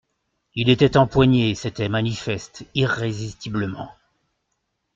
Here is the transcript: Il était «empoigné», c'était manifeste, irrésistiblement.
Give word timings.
Il 0.55 0.69
était 0.69 0.97
«empoigné», 0.97 1.53
c'était 1.53 1.87
manifeste, 1.87 2.65
irrésistiblement. 2.73 3.91